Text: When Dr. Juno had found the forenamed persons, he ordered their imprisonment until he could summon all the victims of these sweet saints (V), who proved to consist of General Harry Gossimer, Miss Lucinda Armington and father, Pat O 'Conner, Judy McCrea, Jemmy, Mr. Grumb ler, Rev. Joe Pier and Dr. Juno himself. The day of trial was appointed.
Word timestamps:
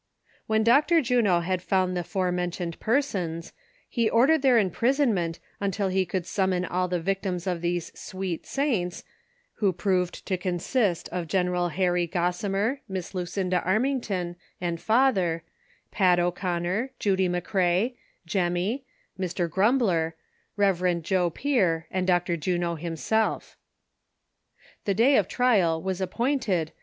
When 0.47 0.63
Dr. 0.63 0.99
Juno 1.03 1.41
had 1.41 1.61
found 1.61 1.95
the 1.95 2.03
forenamed 2.03 2.79
persons, 2.79 3.53
he 3.87 4.09
ordered 4.09 4.41
their 4.41 4.57
imprisonment 4.57 5.37
until 5.59 5.89
he 5.89 6.07
could 6.07 6.25
summon 6.25 6.65
all 6.65 6.87
the 6.87 6.99
victims 6.99 7.45
of 7.45 7.61
these 7.61 7.91
sweet 7.93 8.47
saints 8.47 9.01
(V), 9.01 9.07
who 9.57 9.71
proved 9.73 10.25
to 10.25 10.37
consist 10.37 11.07
of 11.09 11.27
General 11.27 11.69
Harry 11.69 12.07
Gossimer, 12.07 12.79
Miss 12.87 13.13
Lucinda 13.13 13.61
Armington 13.63 14.37
and 14.59 14.81
father, 14.81 15.43
Pat 15.91 16.17
O 16.17 16.31
'Conner, 16.31 16.89
Judy 16.97 17.29
McCrea, 17.29 17.95
Jemmy, 18.25 18.83
Mr. 19.19 19.47
Grumb 19.47 19.77
ler, 19.77 20.15
Rev. 20.57 21.03
Joe 21.03 21.29
Pier 21.29 21.85
and 21.91 22.07
Dr. 22.07 22.35
Juno 22.37 22.73
himself. 22.73 23.55
The 24.85 24.95
day 24.95 25.15
of 25.17 25.27
trial 25.27 25.79
was 25.79 26.01
appointed. 26.01 26.71